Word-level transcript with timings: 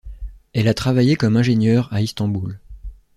Elle 0.53 0.67
a 0.67 0.73
travaillé 0.73 1.15
comme 1.15 1.37
ingénieure 1.37 1.87
à 1.93 2.01
Istanbul. 2.01 2.59